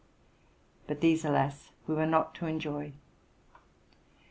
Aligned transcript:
But 0.87 0.99
these, 0.99 1.23
alas! 1.23 1.69
we 1.85 1.93
were 1.93 2.07
not 2.07 2.33
to 2.33 2.47
enjoy. 2.47 2.93